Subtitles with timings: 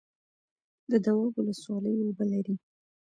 [0.91, 2.55] د دواب ولسوالۍ اوبه لري